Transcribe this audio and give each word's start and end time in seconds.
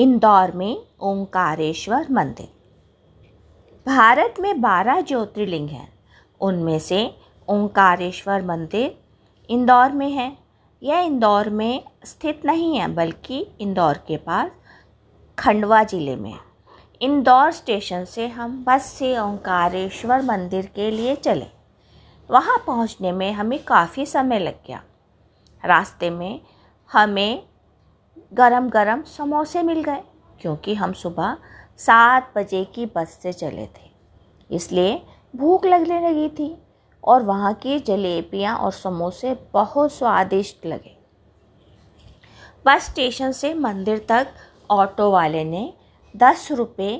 इंदौर 0.00 0.52
में 0.52 0.82
ओंकारेश्वर 1.00 2.06
मंदिर। 2.10 2.48
भारत 3.86 4.34
में 4.40 4.60
बारह 4.60 5.00
ज्योतिर्लिंग 5.00 5.68
हैं। 5.68 5.92
उनमें 6.40 6.78
से 6.78 7.14
ओंकारेश्वर 7.48 8.42
मंदिर 8.42 8.98
इंदौर 9.50 9.92
में 9.92 10.10
है। 10.10 10.36
यह 10.82 10.98
इंदौर 10.98 11.50
में 11.50 11.84
स्थित 12.04 12.42
नहीं 12.44 12.78
है, 12.78 12.88
बल्कि 12.88 13.46
इंदौर 13.60 13.94
के 13.94 14.16
पास 14.16 14.50
खंडवा 15.38 15.82
ज़िले 15.82 16.16
में 16.16 16.32
है। 16.32 16.40
इंदौर 17.00 17.50
स्टेशन 17.50 18.04
से 18.04 18.28
हम 18.28 18.64
बस 18.64 18.84
से 18.84 19.18
ओंकारेश्वर 19.18 20.22
मंदिर 20.22 20.66
के 20.66 20.90
लिए 20.90 21.16
चले। 21.16 21.46
वहाँ 22.30 22.64
पहुँचने 22.66 23.12
में 23.12 23.32
हमें 23.32 23.64
काफ़ी 23.64 24.06
समय 24.06 24.38
लग 24.38 24.66
गया। 24.66 24.82
रास्ते 25.64 26.10
में 26.10 26.40
हमें 26.92 27.49
गरम 28.32 28.68
गरम 28.70 29.02
समोसे 29.08 29.62
मिल 29.62 29.82
गए, 29.82 30.02
क्योंकि 30.40 30.74
हम 30.74 30.92
सुबह 30.94 31.36
सात 31.80 32.32
बजे 32.36 32.64
की 32.74 32.86
बस 32.86 33.18
से 33.22 33.32
चले 33.32 33.66
थे। 33.66 33.90
इसलिए 34.50 35.00
भूख 35.34 35.66
लगने 35.66 36.00
लगी 36.00 36.28
थी 36.30 36.54
और 37.04 37.22
वहाँ 37.22 37.52
की 37.56 37.78
जलेबियाँ 37.80 38.56
और 38.56 38.72
समोसे 38.72 39.36
बहुत 39.52 39.92
स्वादिष्ट 39.92 40.66
लगे। 40.66 40.96
बस 42.66 42.86
स्टेशन 42.86 43.32
से 43.32 43.52
मंदिर 43.56 44.04
तक 44.08 44.34
ऑटो 44.70 45.10
वाले 45.10 45.44
ने 45.44 45.72
दस 46.14 46.48
रुपये 46.52 46.92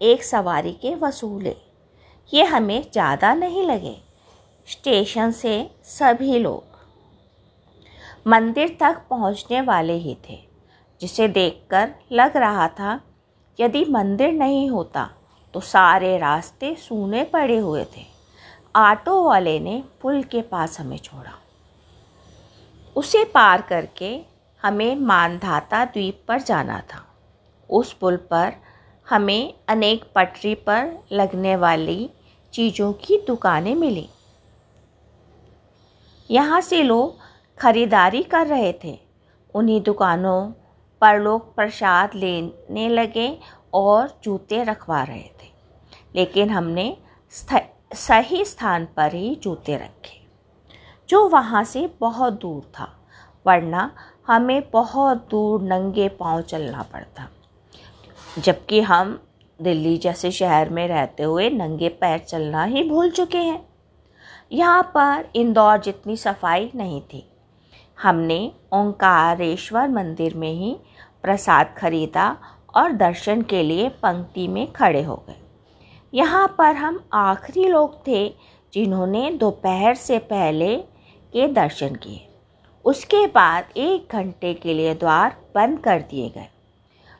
एक 0.00 0.24
सवारी 0.24 0.72
के 0.72 0.94
वसूले 0.96 1.56
ये 2.32 2.44
हमें 2.44 2.82
ज़्यादा 2.82 3.32
नहीं 3.34 3.62
लगे, 3.64 3.96
स्टेशन 4.68 5.30
से 5.32 5.70
सभी 5.86 6.38
लोग। 6.38 6.78
मंदिर 8.26 8.76
तक 8.80 9.02
पहुँचने 9.10 9.60
वाले 9.62 9.92
ही 9.94 10.16
थे। 10.28 10.38
जिसे 11.00 11.28
देखकर 11.28 11.92
लग 12.12 12.36
रहा 12.36 12.68
था, 12.68 13.00
यदि 13.58 13.84
मंदिर 13.84 14.32
नहीं 14.32 14.68
होता 14.70 15.08
तो 15.54 15.60
सारे 15.60 16.16
रास्ते 16.18 16.74
सूने 16.78 17.22
पड़े 17.24 17.58
हुए 17.58 17.84
थे। 17.96 18.04
ऑटो 18.76 19.22
वाले 19.24 19.58
ने 19.60 19.82
पुल 20.02 20.22
के 20.22 20.42
पास 20.42 20.78
हमें 20.80 20.98
छोड़ा। 20.98 21.32
उसे 22.96 23.24
पार 23.24 23.62
करके 23.62 24.18
हमें 24.64 24.96
मानधाता 24.96 25.84
द्वीप 25.84 26.22
पर 26.28 26.40
जाना 26.40 26.80
था। 26.92 27.04
उस 27.70 27.92
पुल 27.92 28.16
पर 28.30 28.52
हमें 29.06 29.54
अनेक 29.68 30.04
पटरी 30.14 30.54
पर 30.54 30.92
लगने 31.12 31.56
वाली 31.56 32.10
चीज़ों 32.54 32.92
की 32.98 33.16
दुकानें 33.26 33.74
मिली। 33.74 34.08
यहाँ 36.30 36.60
से 36.60 36.82
लोग 36.82 37.16
खरीदारी 37.58 38.22
कर 38.22 38.46
रहे 38.46 38.72
थे। 38.84 38.98
उन्हीं 39.54 39.80
दुकानों 39.82 40.50
पर 41.00 41.20
लोग 41.20 41.54
प्रसाद 41.54 42.14
लेने 42.14 42.88
लगे 42.88 43.28
और 43.74 44.18
जूते 44.24 44.62
रखवा 44.64 45.02
रहे 45.02 45.30
थे। 45.34 45.48
लेकिन 46.14 46.50
हमने 46.50 46.96
सही 47.34 48.44
स्थान 48.44 48.86
पर 48.96 49.14
ही 49.14 49.34
जूते 49.34 49.76
रखे, 49.76 50.18
जो 51.08 51.28
वहाँ 51.28 51.64
से 51.64 51.86
बहुत 52.00 52.40
दूर 52.40 52.62
था, 52.74 52.88
वरना 53.46 53.90
हमें 54.26 54.62
बहुत 54.72 55.26
दूर 55.30 55.62
नंगे 55.62 56.08
पाँव 56.10 56.42
चलना 56.42 56.82
पड़ता। 56.82 57.28
जबकि 58.38 58.80
हम 58.80 59.18
दिल्ली 59.58 59.96
जैसे 59.98 60.30
शहर 60.30 60.68
में 60.68 60.86
रहते 60.88 61.22
हुए 61.22 61.48
नंगे 61.50 61.88
पैर 61.90 62.18
चलना 62.18 62.64
ही 62.64 62.82
भूल 62.88 63.10
चुके 63.10 63.38
हैं। 63.38 63.64
यहाँ 64.52 64.82
पर 64.94 65.28
इंदौर 65.34 65.78
जितनी 65.78 66.16
सफ़ाई 66.16 66.70
नहीं 66.74 67.00
थी 67.02 67.24
हमने 68.02 68.40
ओंकारेश्वर 68.72 69.88
मंदिर 69.88 70.34
में 70.34 70.52
ही 70.52 70.76
प्रसाद 71.22 71.74
खरीदा 71.78 72.36
और 72.74 72.92
दर्शन 72.92 73.42
के 73.42 73.62
लिए 73.62 73.88
पंक्ति 74.02 74.46
में 74.48 74.72
खड़े 74.72 75.02
हो 75.02 75.16
गए। 75.28 75.36
यहाँ 76.12 76.46
पर 76.58 76.76
हम 76.76 77.00
आखिरी 77.12 77.68
लोग 77.68 78.06
थे 78.06 78.28
जिन्होंने 78.72 79.30
दोपहर 79.30 79.94
से 79.94 80.18
पहले 80.18 80.76
के 81.32 81.48
दर्शन 81.48 81.94
किए। 81.94 82.26
उसके 82.84 83.26
बाद 83.26 83.64
एक 83.76 84.12
घंटे 84.12 84.54
के 84.54 84.74
लिए 84.74 84.94
द्वार 84.94 85.36
बंद 85.54 85.78
कर 85.78 86.00
दिए 86.00 86.28
गए। 86.28 86.48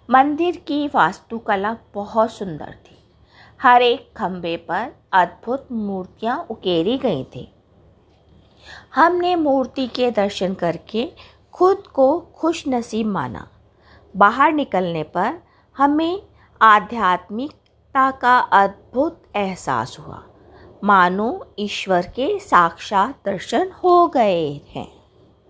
मंदिर 0.09 0.57
की 0.67 0.87
वास्तुकला 0.87 1.77
बहुत 1.95 2.33
सुंदर 2.33 2.75
थी। 2.87 2.99
हर 3.61 3.83
एक 3.83 4.11
खंभे 4.17 4.57
पर 4.69 4.93
अद्भुत 5.13 5.69
मूर्तियाँ 5.73 6.47
उकेरी 6.51 6.99
गई 6.99 7.25
थी। 7.25 7.49
हमने 8.95 9.37
मूर्ति 9.37 9.87
के 9.87 10.11
दर्शन 10.11 10.55
करके 10.55 11.13
खुद 11.53 11.77
को 11.77 12.21
खुश 12.21 12.65
नसीब 12.69 13.07
माना। 13.07 13.49
बाहर 14.17 14.53
निकलने 14.53 15.03
पर 15.03 15.43
हमें 15.77 16.23
आध्यात्मिकता 16.63 18.11
का 18.11 18.39
अद्भुत 18.39 19.23
एहसास 19.37 19.97
हुआ। 20.01 20.23
मानो 20.85 21.55
ईश्वर 21.59 22.03
के 22.03 22.39
साक्षात 22.39 23.19
दर्शन 23.27 23.71
हो 23.85 24.07
गए 24.09 24.53
हैं। 24.53 25.00